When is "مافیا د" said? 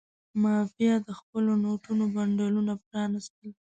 0.41-1.09